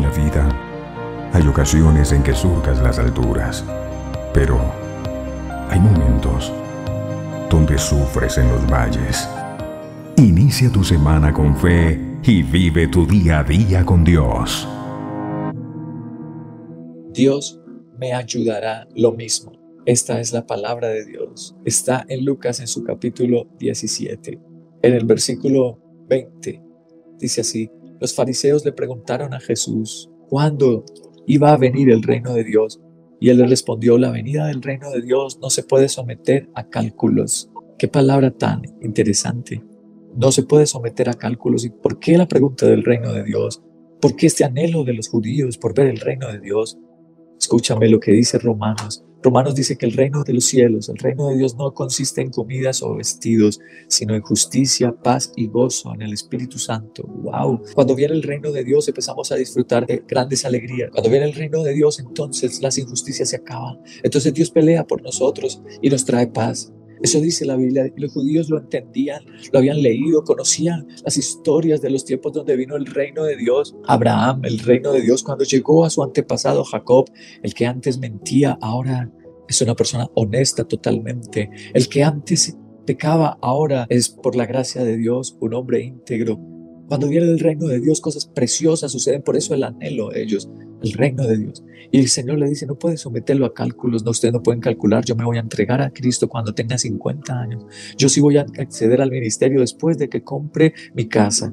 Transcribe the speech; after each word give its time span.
La 0.00 0.10
vida 0.10 0.48
hay 1.32 1.46
ocasiones 1.46 2.12
en 2.12 2.22
que 2.22 2.32
surcas 2.32 2.80
las 2.80 2.98
alturas, 2.98 3.64
pero 4.32 4.58
hay 5.68 5.78
momentos 5.78 6.50
donde 7.50 7.76
sufres 7.76 8.38
en 8.38 8.48
los 8.48 8.66
valles. 8.70 9.28
Inicia 10.16 10.72
tu 10.72 10.82
semana 10.82 11.34
con 11.34 11.54
fe 11.54 12.00
y 12.22 12.42
vive 12.42 12.88
tu 12.88 13.06
día 13.06 13.40
a 13.40 13.44
día 13.44 13.84
con 13.84 14.02
Dios. 14.02 14.66
Dios 17.12 17.60
me 17.98 18.14
ayudará 18.14 18.88
lo 18.94 19.12
mismo. 19.12 19.52
Esta 19.84 20.18
es 20.18 20.32
la 20.32 20.46
palabra 20.46 20.88
de 20.88 21.04
Dios. 21.04 21.54
Está 21.66 22.06
en 22.08 22.24
Lucas 22.24 22.60
en 22.60 22.68
su 22.68 22.84
capítulo 22.84 23.48
17. 23.58 24.40
En 24.82 24.94
el 24.94 25.04
versículo 25.04 25.78
20 26.08 26.62
dice 27.18 27.42
así, 27.42 27.70
los 28.00 28.14
fariseos 28.14 28.64
le 28.64 28.72
preguntaron 28.72 29.34
a 29.34 29.40
Jesús, 29.40 30.10
¿cuándo 30.28 30.84
iba 31.26 31.52
a 31.52 31.58
venir 31.58 31.90
el 31.90 32.02
reino 32.02 32.32
de 32.32 32.44
Dios? 32.44 32.80
Y 33.20 33.28
él 33.28 33.38
le 33.38 33.46
respondió, 33.46 33.98
la 33.98 34.10
venida 34.10 34.46
del 34.46 34.62
reino 34.62 34.90
de 34.90 35.02
Dios 35.02 35.38
no 35.42 35.50
se 35.50 35.62
puede 35.62 35.90
someter 35.90 36.48
a 36.54 36.66
cálculos. 36.68 37.50
Qué 37.78 37.88
palabra 37.88 38.30
tan 38.30 38.62
interesante. 38.80 39.62
No 40.16 40.32
se 40.32 40.42
puede 40.42 40.66
someter 40.66 41.10
a 41.10 41.14
cálculos. 41.14 41.66
¿Y 41.66 41.70
por 41.70 41.98
qué 41.98 42.16
la 42.16 42.26
pregunta 42.26 42.66
del 42.66 42.82
reino 42.82 43.12
de 43.12 43.22
Dios? 43.22 43.62
¿Por 44.00 44.16
qué 44.16 44.26
este 44.26 44.44
anhelo 44.44 44.82
de 44.84 44.94
los 44.94 45.08
judíos 45.08 45.58
por 45.58 45.74
ver 45.74 45.88
el 45.88 46.00
reino 46.00 46.28
de 46.28 46.40
Dios? 46.40 46.78
Escúchame 47.40 47.88
lo 47.88 47.98
que 47.98 48.12
dice 48.12 48.38
Romanos. 48.38 49.02
Romanos 49.22 49.54
dice 49.54 49.76
que 49.76 49.86
el 49.86 49.92
reino 49.92 50.22
de 50.24 50.34
los 50.34 50.44
cielos, 50.44 50.88
el 50.90 50.96
reino 50.96 51.28
de 51.28 51.36
Dios 51.36 51.56
no 51.56 51.72
consiste 51.72 52.20
en 52.20 52.30
comidas 52.30 52.82
o 52.82 52.96
vestidos, 52.96 53.60
sino 53.88 54.14
en 54.14 54.20
justicia, 54.20 54.92
paz 54.92 55.32
y 55.36 55.46
gozo 55.46 55.94
en 55.94 56.02
el 56.02 56.12
Espíritu 56.12 56.58
Santo. 56.58 57.02
¡Wow! 57.06 57.62
Cuando 57.74 57.94
viene 57.94 58.14
el 58.14 58.22
reino 58.22 58.52
de 58.52 58.62
Dios 58.62 58.88
empezamos 58.88 59.32
a 59.32 59.36
disfrutar 59.36 59.86
de 59.86 60.02
grandes 60.06 60.44
alegrías. 60.44 60.90
Cuando 60.90 61.10
viene 61.10 61.26
el 61.26 61.34
reino 61.34 61.62
de 61.62 61.72
Dios, 61.72 61.98
entonces 61.98 62.60
las 62.60 62.76
injusticias 62.76 63.30
se 63.30 63.36
acaban. 63.36 63.78
Entonces 64.02 64.34
Dios 64.34 64.50
pelea 64.50 64.86
por 64.86 65.02
nosotros 65.02 65.62
y 65.80 65.88
nos 65.88 66.04
trae 66.04 66.26
paz. 66.26 66.72
Eso 67.02 67.20
dice 67.20 67.44
la 67.44 67.56
Biblia. 67.56 67.90
Los 67.96 68.12
judíos 68.12 68.50
lo 68.50 68.58
entendían, 68.58 69.24
lo 69.52 69.58
habían 69.58 69.82
leído, 69.82 70.22
conocían 70.24 70.86
las 71.04 71.16
historias 71.16 71.80
de 71.80 71.90
los 71.90 72.04
tiempos 72.04 72.32
donde 72.32 72.56
vino 72.56 72.76
el 72.76 72.86
reino 72.86 73.24
de 73.24 73.36
Dios. 73.36 73.74
Abraham, 73.86 74.42
el 74.44 74.58
reino 74.58 74.92
de 74.92 75.00
Dios, 75.00 75.22
cuando 75.22 75.44
llegó 75.44 75.84
a 75.84 75.90
su 75.90 76.02
antepasado 76.02 76.64
Jacob, 76.64 77.10
el 77.42 77.54
que 77.54 77.66
antes 77.66 77.98
mentía, 77.98 78.58
ahora 78.60 79.10
es 79.48 79.60
una 79.62 79.74
persona 79.74 80.08
honesta 80.14 80.64
totalmente. 80.64 81.50
El 81.74 81.88
que 81.88 82.04
antes 82.04 82.56
pecaba, 82.86 83.38
ahora 83.40 83.86
es 83.88 84.08
por 84.08 84.36
la 84.36 84.46
gracia 84.46 84.84
de 84.84 84.96
Dios 84.96 85.36
un 85.40 85.54
hombre 85.54 85.82
íntegro. 85.82 86.38
Cuando 86.88 87.08
viene 87.08 87.26
el 87.26 87.38
reino 87.38 87.66
de 87.66 87.80
Dios, 87.80 88.00
cosas 88.00 88.26
preciosas 88.26 88.92
suceden, 88.92 89.22
por 89.22 89.36
eso 89.36 89.54
el 89.54 89.62
anhelo 89.62 90.08
de 90.08 90.22
ellos 90.22 90.50
el 90.82 90.92
reino 90.92 91.26
de 91.26 91.38
Dios. 91.38 91.64
Y 91.90 91.98
el 91.98 92.08
Señor 92.08 92.38
le 92.38 92.48
dice, 92.48 92.66
no 92.66 92.78
puedes 92.78 93.00
someterlo 93.00 93.46
a 93.46 93.54
cálculos, 93.54 94.04
no, 94.04 94.10
ustedes 94.10 94.32
no 94.32 94.42
pueden 94.42 94.60
calcular, 94.60 95.04
yo 95.04 95.16
me 95.16 95.24
voy 95.24 95.38
a 95.38 95.40
entregar 95.40 95.80
a 95.82 95.90
Cristo 95.90 96.28
cuando 96.28 96.54
tenga 96.54 96.78
50 96.78 97.40
años. 97.40 97.64
Yo 97.96 98.08
sí 98.08 98.20
voy 98.20 98.36
a 98.36 98.46
acceder 98.58 99.00
al 99.00 99.10
ministerio 99.10 99.60
después 99.60 99.98
de 99.98 100.08
que 100.08 100.22
compre 100.22 100.74
mi 100.94 101.06
casa, 101.08 101.52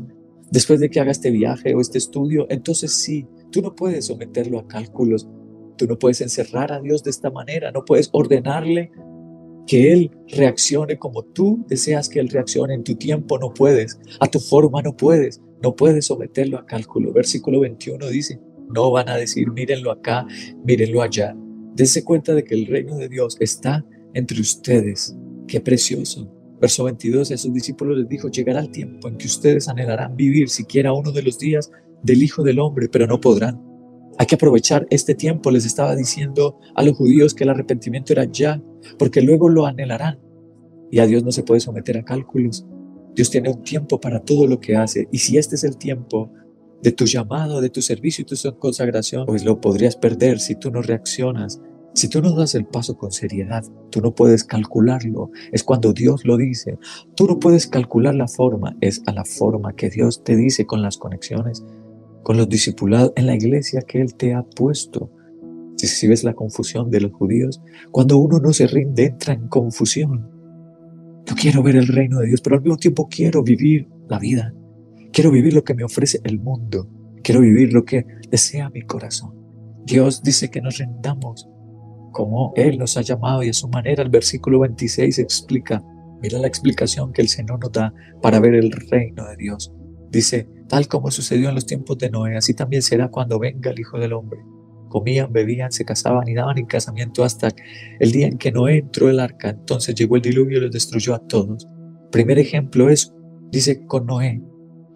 después 0.52 0.80
de 0.80 0.90
que 0.90 1.00
haga 1.00 1.12
este 1.12 1.32
viaje 1.32 1.74
o 1.74 1.82
este 1.82 1.98
estudio. 1.98 2.46
Entonces 2.50 2.94
sí, 2.94 3.28
tú 3.52 3.62
no 3.62 3.76
puedes 3.76 4.06
someterlo 4.06 4.60
a 4.60 4.68
cálculos, 4.68 5.28
tú 5.78 5.88
no 5.88 5.98
puedes 5.98 6.22
encerrar 6.22 6.72
a 6.72 6.82
Dios 6.82 7.04
de 7.04 7.12
esta 7.12 7.32
manera, 7.32 7.72
no 7.72 7.84
puedes 7.86 8.10
ordenarle 8.12 8.92
que 9.66 9.92
Él 9.92 10.12
reaccione 10.30 10.98
como 10.98 11.24
tú 11.24 11.66
deseas 11.68 12.10
que 12.10 12.20
Él 12.20 12.30
reaccione 12.30 12.74
en 12.74 12.84
tu 12.84 12.96
tiempo, 12.96 13.38
no 13.38 13.54
puedes, 13.54 14.00
a 14.20 14.28
tu 14.28 14.40
forma 14.40 14.82
no 14.82 14.96
puedes, 14.96 15.42
no 15.62 15.76
puedes 15.76 16.06
someterlo 16.06 16.58
a 16.58 16.66
cálculo. 16.66 17.12
Versículo 17.12 17.60
21 17.60 18.08
dice, 18.08 18.40
no 18.74 18.92
van 18.92 19.10
a 19.10 19.16
decir, 19.16 19.52
mírenlo 19.52 19.92
acá, 19.92 20.26
mírenlo 20.66 21.02
allá. 21.02 21.36
Dense 21.76 22.04
cuenta 22.04 22.34
de 22.34 22.44
que 22.44 22.56
el 22.56 22.66
reino 22.66 22.98
de 22.98 23.10
Dios 23.10 23.38
está 23.40 23.86
entre 24.14 24.42
ustedes. 24.42 25.16
Qué 25.48 25.62
precioso. 25.62 26.34
Verso 26.60 26.86
22, 26.86 27.32
a 27.32 27.38
sus 27.38 27.54
discípulos 27.54 28.00
les 28.00 28.10
dijo, 28.10 28.30
llegará 28.30 28.62
el 28.62 28.72
tiempo 28.72 29.08
en 29.08 29.18
que 29.18 29.28
ustedes 29.28 29.68
anhelarán 29.68 30.16
vivir 30.16 30.50
siquiera 30.50 30.92
uno 30.92 31.12
de 31.12 31.22
los 31.22 31.38
días 31.38 31.70
del 32.02 32.24
Hijo 32.24 32.44
del 32.44 32.60
Hombre, 32.60 32.90
pero 32.90 33.06
no 33.06 33.22
podrán. 33.22 33.62
Hay 34.18 34.26
que 34.26 34.36
aprovechar 34.36 34.88
este 34.90 35.14
tiempo, 35.14 35.52
les 35.52 35.66
estaba 35.66 35.96
diciendo 35.96 36.58
a 36.74 36.82
los 36.82 36.98
judíos 36.98 37.36
que 37.36 37.44
el 37.44 37.52
arrepentimiento 37.52 38.14
era 38.14 38.26
ya, 38.26 38.60
porque 38.98 39.22
luego 39.22 39.48
lo 39.50 39.68
anhelarán. 39.68 40.20
Y 40.90 41.00
a 41.00 41.06
Dios 41.06 41.24
no 41.24 41.32
se 41.32 41.44
puede 41.44 41.60
someter 41.60 41.98
a 41.98 42.04
cálculos. 42.04 42.66
Dios 43.14 43.30
tiene 43.30 43.50
un 43.50 43.62
tiempo 43.62 44.00
para 44.00 44.20
todo 44.20 44.48
lo 44.48 44.60
que 44.60 44.76
hace. 44.76 45.08
Y 45.12 45.20
si 45.20 45.38
este 45.38 45.56
es 45.56 45.64
el 45.64 45.78
tiempo, 45.78 46.32
de 46.82 46.92
tu 46.92 47.06
llamado, 47.06 47.62
de 47.62 47.70
tu 47.70 47.82
servicio 47.82 48.22
y 48.22 48.26
tu 48.26 48.60
consagración, 48.60 49.26
pues 49.26 49.44
lo 49.44 49.60
podrías 49.60 49.96
perder 49.96 50.40
si 50.40 50.56
tú 50.56 50.72
no 50.72 50.82
reaccionas. 50.82 51.60
Si 51.94 52.10
tú 52.10 52.22
no 52.22 52.36
das 52.36 52.54
el 52.54 52.68
paso 52.68 52.96
con 52.96 53.12
seriedad, 53.12 53.64
tú 53.90 54.02
no 54.02 54.14
puedes 54.14 54.44
calcularlo. 54.44 55.32
Es 55.52 55.64
cuando 55.64 55.94
Dios 55.94 56.26
lo 56.26 56.38
dice. 56.38 56.78
Tú 57.16 57.26
no 57.26 57.40
puedes 57.40 57.66
calcular 57.66 58.14
la 58.14 58.28
forma, 58.28 58.76
es 58.82 59.02
a 59.08 59.14
la 59.14 59.26
forma 59.26 59.74
que 59.76 59.90
Dios 59.90 60.24
te 60.24 60.36
dice 60.36 60.68
con 60.68 60.84
las 60.84 60.98
conexiones, 60.98 61.66
con 62.22 62.38
los 62.38 62.48
discipulados 62.48 63.14
en 63.16 63.26
la 63.26 63.34
iglesia 63.34 63.82
que 63.82 64.00
Él 64.00 64.14
te 64.14 64.36
ha 64.36 64.44
puesto. 64.44 65.10
Si, 65.78 65.88
si 65.88 66.08
ves 66.08 66.24
la 66.24 66.36
confusión 66.36 66.92
de 66.92 67.02
los 67.02 67.14
judíos, 67.14 67.62
cuando 67.92 68.20
uno 68.20 68.40
no 68.40 68.54
se 68.54 68.68
rinde, 68.68 69.06
entra 69.06 69.34
en 69.34 69.48
confusión. 69.48 70.30
Yo 71.26 71.36
quiero 71.36 71.64
ver 71.64 71.78
el 71.78 71.88
reino 71.88 72.20
de 72.20 72.28
Dios, 72.28 72.42
pero 72.42 72.58
al 72.58 72.62
mismo 72.62 72.78
tiempo 72.78 73.08
quiero 73.10 73.42
vivir 73.42 73.88
la 74.08 74.20
vida. 74.20 74.54
Quiero 75.18 75.32
vivir 75.32 75.56
lo 75.56 75.64
que 75.64 75.74
me 75.74 75.84
ofrece 75.84 76.20
el 76.26 76.40
mundo. 76.40 76.88
Quiero 77.24 77.42
vivir 77.42 77.74
lo 77.74 77.84
que 77.84 78.06
desea 78.30 78.70
mi 78.70 78.84
corazón. 78.84 79.34
Dios 79.84 80.22
dice 80.22 80.52
que 80.52 80.62
nos 80.62 80.78
rendamos 80.78 81.50
como 82.12 82.54
Él 82.56 82.78
nos 82.78 82.98
ha 82.98 83.02
llamado 83.02 83.42
y 83.42 83.50
a 83.50 83.54
su 83.54 83.68
manera. 83.68 84.04
El 84.04 84.12
versículo 84.12 84.60
26 84.60 85.18
explica, 85.18 85.84
mira 86.22 86.38
la 86.38 86.46
explicación 86.46 87.14
que 87.14 87.24
el 87.24 87.30
Señor 87.30 87.60
nos 87.60 87.72
da 87.72 87.92
para 88.22 88.40
ver 88.40 88.54
el 88.54 88.72
reino 88.72 89.26
de 89.26 89.36
Dios. 89.38 89.74
Dice, 90.12 90.48
tal 90.70 90.88
como 90.88 91.10
sucedió 91.10 91.50
en 91.50 91.56
los 91.56 91.66
tiempos 91.66 91.98
de 91.98 92.12
Noé, 92.12 92.38
así 92.38 92.54
también 92.54 92.84
será 92.84 93.10
cuando 93.10 93.40
venga 93.40 93.72
el 93.72 93.80
Hijo 93.80 93.98
del 93.98 94.14
Hombre. 94.14 94.42
Comían, 94.88 95.34
bebían, 95.34 95.72
se 95.72 95.84
casaban 95.84 96.28
y 96.28 96.36
daban 96.36 96.60
en 96.60 96.68
casamiento 96.68 97.24
hasta 97.24 97.50
el 98.00 98.12
día 98.12 98.28
en 98.28 98.38
que 98.38 98.52
Noé 98.52 98.78
entró 98.78 99.10
el 99.10 99.20
arca. 99.20 99.50
Entonces 99.50 99.96
llegó 99.96 100.18
el 100.18 100.22
diluvio 100.22 100.60
y 100.60 100.62
los 100.62 100.72
destruyó 100.72 101.16
a 101.16 101.26
todos. 101.26 101.68
Primer 102.12 102.38
ejemplo 102.38 102.92
es, 102.92 103.12
dice, 103.50 103.84
con 103.88 104.06
Noé. 104.06 104.44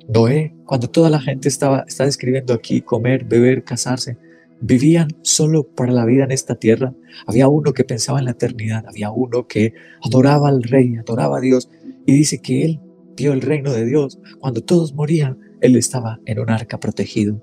Noé, 0.07 0.55
cuando 0.65 0.89
toda 0.89 1.09
la 1.09 1.19
gente 1.19 1.47
estaba, 1.47 1.85
está 1.87 2.05
describiendo 2.05 2.53
aquí 2.53 2.81
comer, 2.81 3.25
beber, 3.25 3.63
casarse, 3.63 4.17
vivían 4.61 5.09
solo 5.21 5.63
para 5.63 5.91
la 5.91 6.05
vida 6.05 6.23
en 6.23 6.31
esta 6.31 6.55
tierra. 6.55 6.93
Había 7.25 7.47
uno 7.47 7.73
que 7.73 7.83
pensaba 7.83 8.19
en 8.19 8.25
la 8.25 8.31
eternidad, 8.31 8.85
había 8.87 9.11
uno 9.11 9.47
que 9.47 9.73
adoraba 10.03 10.49
al 10.49 10.63
rey, 10.63 10.95
adoraba 10.97 11.37
a 11.37 11.41
Dios 11.41 11.69
y 12.05 12.13
dice 12.13 12.39
que 12.39 12.65
él 12.65 12.79
vio 13.15 13.33
el 13.33 13.41
reino 13.41 13.71
de 13.71 13.85
Dios. 13.85 14.19
Cuando 14.39 14.61
todos 14.61 14.93
morían, 14.93 15.37
él 15.61 15.75
estaba 15.75 16.19
en 16.25 16.39
un 16.39 16.49
arca 16.49 16.79
protegido. 16.79 17.41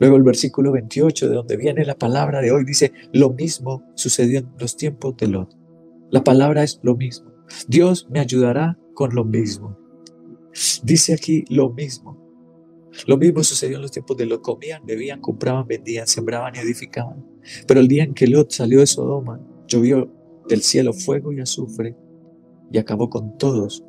Luego 0.00 0.16
el 0.16 0.22
versículo 0.22 0.72
28, 0.72 1.28
de 1.28 1.34
donde 1.34 1.56
viene 1.56 1.84
la 1.84 1.96
palabra 1.96 2.40
de 2.40 2.52
hoy, 2.52 2.64
dice, 2.64 2.92
lo 3.12 3.30
mismo 3.30 3.82
sucedió 3.94 4.38
en 4.38 4.48
los 4.58 4.76
tiempos 4.76 5.16
de 5.16 5.28
Lot. 5.28 5.54
La 6.10 6.24
palabra 6.24 6.62
es 6.62 6.80
lo 6.82 6.96
mismo. 6.96 7.30
Dios 7.68 8.08
me 8.10 8.20
ayudará 8.20 8.78
con 8.94 9.14
lo 9.14 9.24
mismo. 9.24 9.83
Dice 10.82 11.14
aquí 11.14 11.44
lo 11.48 11.70
mismo. 11.70 12.22
Lo 13.06 13.16
mismo 13.16 13.42
sucedió 13.42 13.76
en 13.76 13.82
los 13.82 13.90
tiempos 13.90 14.16
de 14.16 14.26
Lot. 14.26 14.42
Comían, 14.42 14.86
bebían, 14.86 15.20
compraban, 15.20 15.66
vendían, 15.66 16.06
sembraban 16.06 16.54
y 16.54 16.58
edificaban. 16.58 17.24
Pero 17.66 17.80
el 17.80 17.88
día 17.88 18.04
en 18.04 18.14
que 18.14 18.26
Lot 18.26 18.52
salió 18.52 18.80
de 18.80 18.86
Sodoma, 18.86 19.40
llovió 19.66 20.10
del 20.48 20.62
cielo 20.62 20.92
fuego 20.92 21.32
y 21.32 21.40
azufre 21.40 21.96
y 22.70 22.78
acabó 22.78 23.10
con 23.10 23.36
todos. 23.36 23.84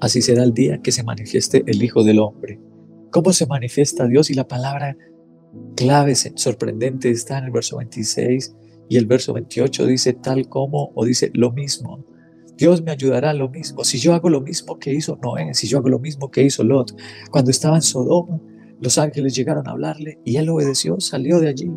Así 0.00 0.22
será 0.22 0.44
el 0.44 0.52
día 0.52 0.80
que 0.82 0.92
se 0.92 1.02
manifieste 1.02 1.64
el 1.66 1.82
Hijo 1.82 2.04
del 2.04 2.20
Hombre. 2.20 2.60
¿Cómo 3.10 3.32
se 3.32 3.46
manifiesta 3.46 4.06
Dios? 4.06 4.30
Y 4.30 4.34
la 4.34 4.46
palabra 4.46 4.96
clave, 5.74 6.14
sorprendente, 6.14 7.10
está 7.10 7.38
en 7.38 7.46
el 7.46 7.50
verso 7.50 7.78
26 7.78 8.54
y 8.88 8.96
el 8.96 9.06
verso 9.06 9.32
28 9.32 9.86
dice 9.86 10.12
tal 10.12 10.48
como 10.48 10.92
o 10.94 11.04
dice 11.04 11.30
lo 11.34 11.50
mismo. 11.52 12.04
Dios 12.58 12.82
me 12.82 12.90
ayudará 12.90 13.32
lo 13.32 13.48
mismo. 13.48 13.84
Si 13.84 13.98
yo 13.98 14.14
hago 14.14 14.28
lo 14.28 14.40
mismo 14.40 14.78
que 14.78 14.92
hizo 14.92 15.16
Noé, 15.22 15.54
si 15.54 15.68
yo 15.68 15.78
hago 15.78 15.88
lo 15.88 16.00
mismo 16.00 16.28
que 16.28 16.42
hizo 16.42 16.64
Lot, 16.64 16.92
cuando 17.30 17.52
estaba 17.52 17.76
en 17.76 17.82
Sodoma, 17.82 18.40
los 18.80 18.98
ángeles 18.98 19.34
llegaron 19.34 19.66
a 19.68 19.70
hablarle 19.70 20.18
y 20.24 20.36
él 20.36 20.48
obedeció, 20.50 21.00
salió 21.00 21.38
de 21.38 21.48
allí. 21.48 21.70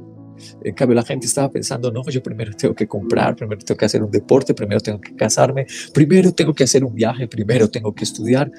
En 0.63 0.73
cambio, 0.73 0.95
la 0.95 1.03
gente 1.03 1.27
estaba 1.27 1.51
pensando, 1.51 1.91
no, 1.91 2.03
yo 2.09 2.23
primero 2.23 2.51
tengo 2.53 2.73
que 2.73 2.87
comprar, 2.87 3.35
primero 3.35 3.61
tengo 3.63 3.77
que 3.77 3.85
hacer 3.85 4.01
un 4.03 4.09
deporte, 4.09 4.55
primero 4.55 4.81
tengo 4.81 4.99
que 4.99 5.15
casarme, 5.15 5.67
primero 5.93 6.31
tengo 6.31 6.55
que 6.55 6.63
hacer 6.63 6.83
un 6.83 6.95
viaje, 6.95 7.27
primero 7.27 7.69
tengo 7.69 7.93
que 7.93 8.03
estudiar. 8.03 8.51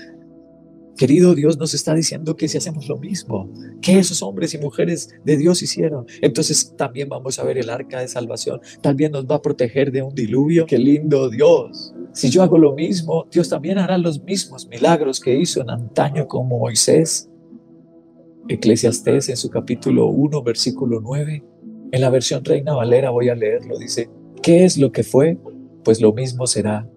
Querido 1.03 1.35
Dios 1.35 1.59
nos 1.59 1.75
está 1.75 1.97
diciendo 1.97 2.37
que 2.37 2.47
si 2.47 2.59
hacemos 2.59 2.89
lo 2.89 2.97
mismo 2.97 3.51
que 3.81 3.99
esos 3.99 4.23
hombres 4.23 4.55
y 4.55 4.59
mujeres 4.59 5.09
de 5.25 5.37
Dios 5.37 5.61
hicieron, 5.61 6.07
entonces 6.21 6.77
también 6.77 7.09
vamos 7.09 7.41
a 7.41 7.43
ver 7.43 7.59
el 7.59 7.71
arca 7.71 7.99
de 7.99 8.07
salvación, 8.07 8.61
también 8.81 9.11
nos 9.11 9.27
va 9.27 9.35
a 9.35 9.43
proteger 9.43 9.91
de 9.91 10.03
un 10.03 10.15
diluvio. 10.15 10.65
Qué 10.65 10.79
lindo 10.79 11.29
Dios. 11.29 11.93
Si 12.13 12.31
yo 12.31 12.45
hago 12.45 12.57
lo 12.57 12.75
mismo, 12.75 13.27
Dios 13.33 13.49
también 13.49 13.79
hará 13.79 13.99
los 13.99 14.23
mismos 14.23 14.69
milagros 14.69 15.19
que 15.19 15.37
hizo 15.37 15.61
en 15.61 15.71
antaño 15.71 16.29
con 16.29 16.47
Moisés. 16.47 17.29
Eclesiastés 18.47 19.29
en 19.29 19.37
su 19.37 19.51
capítulo 19.51 20.07
1, 20.07 20.41
versículo 20.45 21.01
9. 21.01 21.43
En 21.91 22.01
la 22.01 22.11
versión 22.11 22.45
Reina 22.45 22.75
Valera 22.75 23.11
voy 23.11 23.29
a 23.29 23.35
leerlo. 23.35 23.77
Dice, 23.77 24.09
¿qué 24.41 24.65
es 24.65 24.79
lo 24.79 24.93
que 24.93 25.03
fue? 25.03 25.37
Pues 25.83 26.01
lo 26.01 26.13
mismo 26.13 26.47
será. 26.47 26.89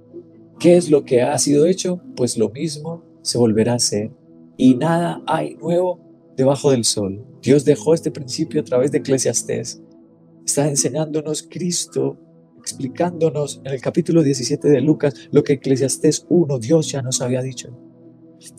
¿Qué 0.60 0.78
es 0.78 0.92
lo 0.92 1.06
que 1.06 1.24
ha 1.24 1.36
sido 1.40 1.66
hecho? 1.66 2.02
Pues 2.16 2.38
lo 2.38 2.52
mismo 2.52 3.05
se 3.26 3.40
volverá 3.40 3.74
a 3.74 3.78
hacer. 3.78 4.12
Y 4.56 4.76
nada 4.76 5.22
hay 5.26 5.56
nuevo 5.56 6.00
debajo 6.38 6.72
del 6.72 6.86
sol. 6.86 7.26
Dios 7.42 7.66
dejó 7.66 7.94
este 7.94 8.12
principio 8.12 8.62
a 8.62 8.64
través 8.64 8.92
de 8.92 9.00
Eclesiastés. 9.00 9.82
Está 10.46 10.70
enseñándonos 10.70 11.48
Cristo, 11.50 12.18
explicándonos 12.60 13.62
en 13.66 13.74
el 13.74 13.82
capítulo 13.82 14.22
17 14.22 14.70
de 14.70 14.80
Lucas 14.80 15.14
lo 15.32 15.44
que 15.44 15.54
Eclesiastés 15.54 16.26
1, 16.30 16.60
Dios 16.60 16.92
ya 16.92 17.02
nos 17.02 17.20
había 17.20 17.42
dicho. 17.42 17.76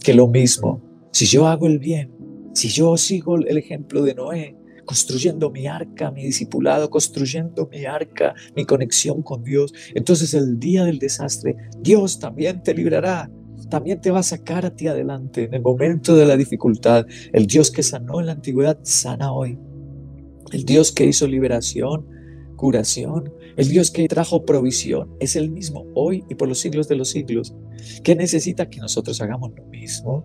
Que 0.03 0.15
lo 0.15 0.27
mismo, 0.27 0.83
si 1.13 1.27
yo 1.27 1.47
hago 1.47 1.69
el 1.69 1.79
bien, 1.79 2.13
si 2.53 2.69
yo 2.69 2.97
sigo 2.97 3.37
el 3.37 3.57
ejemplo 3.57 4.03
de 4.03 4.15
Noé, 4.15 4.57
construyendo 4.85 5.51
mi 5.51 5.69
arca, 5.69 6.11
mi 6.11 6.25
discipulado, 6.25 6.91
construyendo 6.91 7.69
mi 7.71 7.85
arca, 7.85 8.35
mi 8.57 8.65
conexión 8.65 9.23
con 9.23 9.45
Dios, 9.45 9.73
entonces 9.95 10.35
el 10.35 10.59
día 10.59 10.85
del 10.85 10.99
desastre, 10.99 11.57
Dios 11.81 12.19
también 12.19 12.63
te 12.63 12.75
librará, 12.75 13.31
también 13.69 14.01
te 14.01 14.11
va 14.11 14.21
a 14.21 14.25
sacar 14.25 14.65
a 14.65 14.75
ti 14.75 14.89
adelante 14.89 15.45
en 15.45 15.55
el 15.55 15.63
momento 15.63 16.17
de 16.17 16.27
la 16.27 16.37
dificultad. 16.37 17.07
El 17.33 17.47
Dios 17.47 17.71
que 17.71 17.83
sanó 17.83 18.21
en 18.21 18.27
la 18.27 18.33
antigüedad, 18.33 18.79
sana 18.83 19.33
hoy. 19.33 19.59
El 20.53 20.65
Dios 20.65 20.93
que 20.93 21.07
hizo 21.07 21.27
liberación, 21.27 22.07
curación, 22.57 23.33
el 23.57 23.69
Dios 23.69 23.91
que 23.91 24.07
trajo 24.09 24.45
provisión, 24.45 25.11
es 25.21 25.37
el 25.37 25.51
mismo 25.51 25.87
hoy 25.95 26.25
y 26.29 26.35
por 26.35 26.49
los 26.49 26.59
siglos 26.59 26.89
de 26.89 26.97
los 26.97 27.11
siglos. 27.11 27.55
¿Qué 28.03 28.15
necesita 28.15 28.69
que 28.69 28.81
nosotros 28.81 29.21
hagamos 29.21 29.53
lo 29.57 29.65
mismo? 29.67 30.25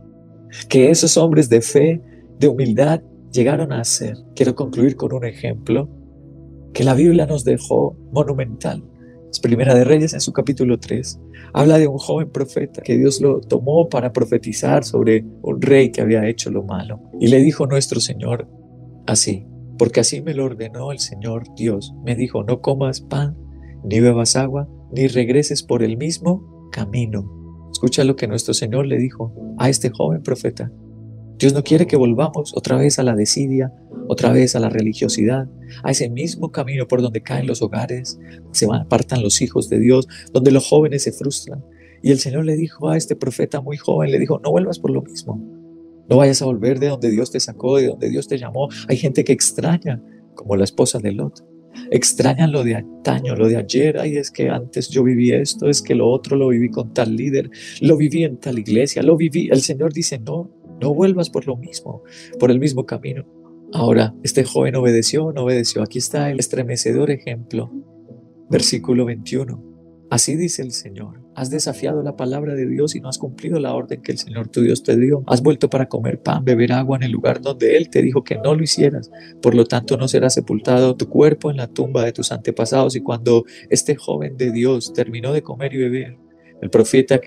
Que 0.69 0.89
esos 0.89 1.17
hombres 1.17 1.49
de 1.49 1.61
fe, 1.61 2.01
de 2.39 2.47
humildad, 2.47 3.01
llegaron 3.31 3.71
a 3.71 3.81
hacer. 3.81 4.15
Quiero 4.35 4.55
concluir 4.55 4.95
con 4.95 5.13
un 5.13 5.25
ejemplo 5.25 5.89
que 6.73 6.83
la 6.83 6.93
Biblia 6.93 7.25
nos 7.25 7.43
dejó 7.43 7.97
monumental. 8.11 8.83
Primera 9.39 9.73
de 9.73 9.83
Reyes 9.83 10.13
en 10.13 10.21
su 10.21 10.33
capítulo 10.33 10.79
3. 10.79 11.19
Habla 11.53 11.77
de 11.77 11.87
un 11.87 11.97
joven 11.97 12.29
profeta 12.29 12.81
que 12.81 12.97
Dios 12.97 13.21
lo 13.21 13.41
tomó 13.41 13.89
para 13.89 14.11
profetizar 14.11 14.83
sobre 14.83 15.25
un 15.41 15.61
rey 15.61 15.91
que 15.91 16.01
había 16.01 16.27
hecho 16.27 16.51
lo 16.51 16.63
malo. 16.63 17.01
Y 17.19 17.27
le 17.27 17.39
dijo 17.39 17.65
nuestro 17.65 17.99
Señor 17.99 18.47
así, 19.07 19.45
porque 19.77 20.01
así 20.01 20.21
me 20.21 20.33
lo 20.33 20.45
ordenó 20.45 20.91
el 20.91 20.99
Señor 20.99 21.43
Dios. 21.55 21.93
Me 22.03 22.15
dijo, 22.15 22.43
no 22.43 22.61
comas 22.61 23.01
pan, 23.01 23.37
ni 23.83 23.99
bebas 23.99 24.35
agua, 24.35 24.67
ni 24.91 25.07
regreses 25.07 25.63
por 25.63 25.81
el 25.81 25.97
mismo 25.97 26.69
camino. 26.71 27.69
Escucha 27.71 28.03
lo 28.03 28.15
que 28.15 28.27
nuestro 28.27 28.53
Señor 28.53 28.85
le 28.85 28.97
dijo 28.97 29.33
a 29.57 29.69
este 29.69 29.89
joven 29.89 30.21
profeta. 30.21 30.71
Dios 31.41 31.53
no 31.53 31.63
quiere 31.63 31.87
que 31.87 31.95
volvamos 31.95 32.55
otra 32.55 32.77
vez 32.77 32.99
a 32.99 33.03
la 33.03 33.15
desidia, 33.15 33.73
otra 34.07 34.31
vez 34.31 34.55
a 34.55 34.59
la 34.59 34.69
religiosidad, 34.69 35.47
a 35.83 35.89
ese 35.89 36.07
mismo 36.07 36.51
camino 36.51 36.87
por 36.87 37.01
donde 37.01 37.23
caen 37.23 37.47
los 37.47 37.63
hogares, 37.63 38.19
se 38.51 38.67
apartan 38.71 39.23
los 39.23 39.41
hijos 39.41 39.67
de 39.67 39.79
Dios, 39.79 40.07
donde 40.31 40.51
los 40.51 40.67
jóvenes 40.67 41.01
se 41.01 41.11
frustran. 41.11 41.65
Y 42.03 42.11
el 42.11 42.19
Señor 42.19 42.45
le 42.45 42.55
dijo 42.55 42.89
a 42.89 42.97
este 42.97 43.15
profeta 43.15 43.59
muy 43.59 43.77
joven, 43.77 44.11
le 44.11 44.19
dijo, 44.19 44.39
no 44.43 44.51
vuelvas 44.51 44.77
por 44.77 44.91
lo 44.91 45.01
mismo, 45.01 45.41
no 46.07 46.17
vayas 46.17 46.43
a 46.43 46.45
volver 46.45 46.79
de 46.79 46.89
donde 46.89 47.09
Dios 47.09 47.31
te 47.31 47.39
sacó, 47.39 47.77
de 47.77 47.87
donde 47.87 48.09
Dios 48.11 48.27
te 48.27 48.37
llamó. 48.37 48.69
Hay 48.87 48.97
gente 48.97 49.23
que 49.23 49.33
extraña, 49.33 49.99
como 50.35 50.55
la 50.55 50.63
esposa 50.63 50.99
de 50.99 51.11
Lot. 51.11 51.43
Extrañan 51.89 52.51
lo 52.51 52.63
de 52.63 52.75
antaño, 52.75 53.35
lo 53.35 53.47
de 53.47 53.57
ayer. 53.57 53.97
Ay, 53.97 54.17
es 54.17 54.29
que 54.29 54.49
antes 54.49 54.89
yo 54.89 55.03
viví 55.03 55.31
esto, 55.31 55.69
es 55.69 55.81
que 55.81 55.95
lo 55.95 56.07
otro 56.07 56.37
lo 56.37 56.49
viví 56.49 56.69
con 56.69 56.93
tal 56.93 57.15
líder, 57.15 57.49
lo 57.79 57.97
viví 57.97 58.25
en 58.25 58.37
tal 58.37 58.59
iglesia, 58.59 59.01
lo 59.01 59.17
viví. 59.17 59.49
El 59.49 59.61
Señor 59.61 59.91
dice, 59.91 60.19
no, 60.19 60.51
no 60.81 60.93
vuelvas 60.93 61.29
por 61.29 61.47
lo 61.47 61.55
mismo, 61.55 62.03
por 62.39 62.51
el 62.51 62.59
mismo 62.59 62.85
camino. 62.85 63.25
Ahora, 63.73 64.13
este 64.23 64.43
joven 64.43 64.75
obedeció, 64.75 65.31
no 65.31 65.43
obedeció. 65.43 65.81
Aquí 65.81 65.99
está 65.99 66.29
el 66.29 66.39
estremecedor 66.39 67.09
ejemplo. 67.09 67.71
Versículo 68.49 69.05
21. 69.05 69.71
Así 70.09 70.35
dice 70.35 70.61
el 70.61 70.73
Señor. 70.73 71.21
Has 71.35 71.49
desafiado 71.49 72.03
la 72.03 72.17
palabra 72.17 72.53
de 72.53 72.67
Dios 72.67 72.95
y 72.95 72.99
no 72.99 73.07
has 73.07 73.17
cumplido 73.17 73.61
la 73.61 73.73
orden 73.73 74.01
que 74.01 74.11
el 74.11 74.17
Señor 74.17 74.49
tu 74.49 74.61
Dios 74.61 74.83
te 74.83 74.97
dio. 74.97 75.23
Has 75.25 75.41
vuelto 75.41 75.69
para 75.69 75.87
comer 75.87 76.21
pan, 76.21 76.43
beber 76.43 76.73
agua 76.73 76.97
en 76.97 77.03
el 77.03 77.11
lugar 77.11 77.39
donde 77.39 77.77
Él 77.77 77.89
te 77.89 78.01
dijo 78.01 78.21
que 78.25 78.35
no 78.35 78.53
lo 78.53 78.61
hicieras. 78.61 79.09
Por 79.41 79.55
lo 79.55 79.63
tanto, 79.63 79.95
no 79.95 80.09
será 80.09 80.29
sepultado 80.29 80.97
tu 80.97 81.07
cuerpo 81.07 81.49
en 81.49 81.55
la 81.55 81.67
tumba 81.67 82.03
de 82.03 82.11
tus 82.11 82.33
antepasados. 82.33 82.97
Y 82.97 83.01
cuando 83.01 83.45
este 83.69 83.95
joven 83.95 84.35
de 84.35 84.51
Dios 84.51 84.91
terminó 84.91 85.31
de 85.31 85.43
comer 85.43 85.73
y 85.73 85.77
beber, 85.77 86.17
el 86.61 86.69
profeta 86.69 87.21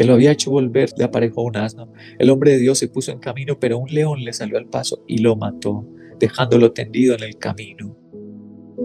que 0.00 0.06
lo 0.06 0.14
había 0.14 0.32
hecho 0.32 0.50
volver, 0.50 0.88
le 0.96 1.04
aparejó 1.04 1.42
un 1.42 1.58
asno. 1.58 1.92
El 2.18 2.30
hombre 2.30 2.52
de 2.52 2.56
Dios 2.56 2.78
se 2.78 2.88
puso 2.88 3.12
en 3.12 3.18
camino, 3.18 3.60
pero 3.60 3.76
un 3.76 3.90
león 3.92 4.24
le 4.24 4.32
salió 4.32 4.56
al 4.56 4.64
paso 4.64 5.04
y 5.06 5.18
lo 5.18 5.36
mató, 5.36 5.86
dejándolo 6.18 6.72
tendido 6.72 7.14
en 7.14 7.22
el 7.22 7.36
camino. 7.36 7.98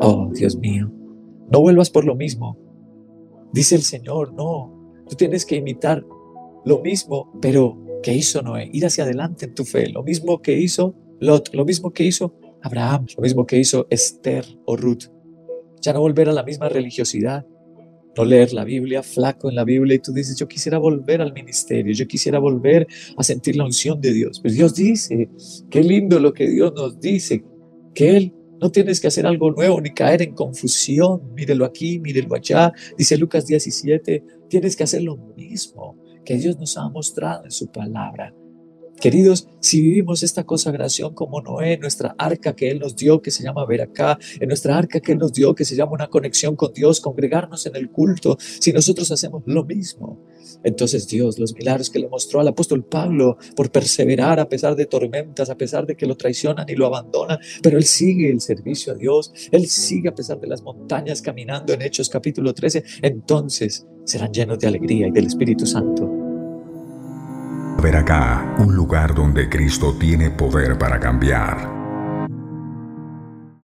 Oh, 0.02 0.30
Dios 0.34 0.58
mío, 0.58 0.92
no 1.50 1.62
vuelvas 1.62 1.90
por 1.90 2.04
lo 2.04 2.16
mismo. 2.16 2.58
Dice 3.54 3.76
el 3.76 3.84
Señor, 3.84 4.34
no, 4.34 4.92
tú 5.08 5.16
tienes 5.16 5.46
que 5.46 5.56
imitar 5.56 6.06
lo 6.66 6.82
mismo, 6.82 7.32
pero 7.42 7.82
que 8.04 8.14
hizo 8.14 8.42
Noé, 8.42 8.70
ir 8.74 8.86
hacia 8.86 9.06
adelante 9.06 9.46
en 9.46 9.56
tu 9.56 9.64
fe, 9.64 9.88
lo 9.88 10.04
mismo 10.04 10.42
que 10.42 10.60
hizo 10.60 10.96
Lot, 11.22 11.56
lo 11.56 11.64
mismo 11.64 11.94
que 11.94 12.04
hizo 12.04 12.36
Abraham, 12.62 13.06
lo 13.16 13.22
mismo 13.22 13.46
que 13.46 13.58
hizo 13.58 13.88
Esther 13.90 14.44
o 14.66 14.76
Ruth. 14.76 15.06
Ya 15.80 15.94
no 15.94 16.02
volver 16.02 16.28
a 16.28 16.34
la 16.34 16.44
misma 16.44 16.68
religiosidad, 16.68 17.48
no 18.18 18.26
leer 18.26 18.54
la 18.54 18.64
Biblia, 18.64 19.04
flaco 19.04 19.50
en 19.50 19.56
la 19.56 19.64
Biblia, 19.64 19.96
y 19.96 20.00
tú 20.00 20.14
dices, 20.14 20.38
yo 20.38 20.48
quisiera 20.48 20.78
volver 20.78 21.22
al 21.22 21.34
ministerio, 21.34 21.94
yo 21.94 22.08
quisiera 22.08 22.40
volver 22.40 22.88
a 23.18 23.24
sentir 23.24 23.56
la 23.56 23.66
unción 23.66 24.00
de 24.00 24.14
Dios. 24.14 24.40
Pues 24.40 24.56
Dios 24.56 24.74
dice, 24.76 25.30
qué 25.70 25.84
lindo 25.84 26.20
lo 26.20 26.34
que 26.34 26.48
Dios 26.48 26.74
nos 26.76 27.00
dice, 27.00 27.44
que 27.94 28.18
Él 28.18 28.34
no 28.62 28.72
tienes 28.72 29.00
que 29.00 29.08
hacer 29.08 29.26
algo 29.26 29.52
nuevo 29.52 29.82
ni 29.82 29.92
caer 29.92 30.22
en 30.22 30.34
confusión. 30.34 31.34
Mírelo 31.34 31.66
aquí, 31.66 32.00
mírelo 32.00 32.36
allá. 32.36 32.72
Dice 32.98 33.18
Lucas 33.18 33.46
17, 33.46 34.24
tienes 34.50 34.76
que 34.76 34.84
hacer 34.84 35.04
lo 35.04 35.18
mismo 35.36 35.98
que 36.24 36.38
Dios 36.38 36.58
nos 36.58 36.78
ha 36.78 36.90
mostrado 36.90 37.46
en 37.46 37.52
su 37.52 37.72
palabra. 37.72 38.34
Queridos, 39.00 39.48
si 39.60 39.82
vivimos 39.82 40.24
esta 40.24 40.46
consagración 40.46 41.14
como 41.14 41.42
Noé, 41.42 41.78
nuestra 41.78 42.16
arca 42.18 42.56
que 42.56 42.72
Él 42.72 42.80
nos 42.80 42.96
dio, 42.96 43.22
que 43.22 43.30
se 43.30 43.44
llama 43.44 43.66
ver 43.66 43.82
acá, 43.82 44.18
en 44.40 44.48
nuestra 44.48 44.78
arca 44.78 45.00
que 45.00 45.12
Él 45.12 45.18
nos 45.18 45.34
dio, 45.34 45.54
que 45.54 45.66
se 45.66 45.76
llama 45.76 45.92
una 45.92 46.08
conexión 46.08 46.56
con 46.56 46.74
Dios, 46.74 47.02
congregarnos 47.02 47.66
en 47.66 47.76
el 47.76 47.92
culto, 47.92 48.38
si 48.40 48.72
nosotros 48.72 49.12
hacemos 49.12 49.44
lo 49.46 49.66
mismo, 49.66 50.26
entonces 50.64 51.08
Dios, 51.08 51.38
los 51.40 51.54
milagros 51.54 51.90
que 51.90 52.00
le 52.00 52.08
mostró 52.08 52.40
al 52.40 52.48
apóstol 52.48 52.84
Pablo 52.86 53.38
por 53.56 53.72
perseverar 53.72 54.40
a 54.40 54.48
pesar 54.48 54.76
de 54.76 54.86
tormentas, 54.86 55.50
a 55.50 55.58
pesar 55.58 55.86
de 55.86 55.96
que 55.96 56.06
lo 56.06 56.16
traicionan 56.16 56.66
y 56.70 56.76
lo 56.76 56.86
abandonan, 56.86 57.40
pero 57.62 57.78
él 57.78 57.84
sigue 57.84 58.30
el 58.30 58.42
servicio 58.42 58.94
a 58.94 58.96
Dios, 58.96 59.32
él 59.52 59.68
sigue 59.68 60.10
a 60.10 60.16
pesar 60.16 60.40
de 60.40 60.48
las 60.48 60.62
montañas 60.62 61.22
caminando 61.22 61.74
en 61.74 61.82
Hechos 61.82 62.10
capítulo 62.10 62.54
13, 62.54 62.84
entonces 63.02 63.86
serán 64.06 64.32
llenos 64.32 64.60
de 64.60 64.68
alegría 64.68 65.08
y 65.08 65.12
del 65.12 65.28
Espíritu 65.28 65.66
Santo. 65.66 66.15
Ver 67.86 67.98
acá, 67.98 68.56
un 68.58 68.76
lugar 68.76 69.14
donde 69.14 69.48
Cristo 69.48 69.94
tiene 69.94 70.32
poder 70.32 70.76
para 70.76 71.00
cambiar 71.00 71.85